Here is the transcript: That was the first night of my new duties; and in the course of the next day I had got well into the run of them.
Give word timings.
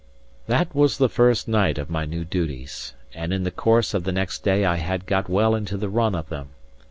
That 0.47 0.73
was 0.73 0.97
the 0.97 1.07
first 1.09 1.47
night 1.47 1.77
of 1.77 1.91
my 1.91 2.05
new 2.05 2.25
duties; 2.25 2.95
and 3.13 3.31
in 3.31 3.43
the 3.43 3.51
course 3.51 3.93
of 3.93 4.03
the 4.03 4.11
next 4.11 4.39
day 4.39 4.65
I 4.65 4.77
had 4.77 5.05
got 5.05 5.29
well 5.29 5.53
into 5.53 5.77
the 5.77 5.89
run 5.89 6.15
of 6.15 6.29
them. 6.29 6.49